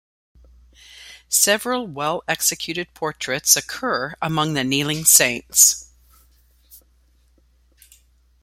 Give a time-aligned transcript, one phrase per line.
[1.29, 5.91] Several well-executed portraits occur among the kneeling saints.